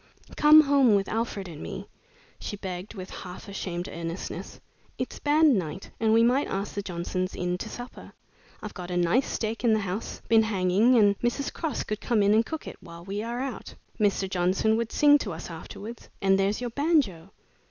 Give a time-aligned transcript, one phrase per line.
[0.35, 1.87] "Come home with Alfred and me,"
[2.39, 4.59] she begged, with half ashamed earnestness.
[4.97, 8.11] "It's band night and we might ask the Johnsons in to supper.
[8.63, 11.53] I've got a nice steak in the house, been hanging, and Mrs.
[11.53, 13.75] Cross could come in and cook it while we are out.
[13.99, 14.27] Mr.
[14.27, 17.29] Johnson would sing to us afterwards, and there's your banjo.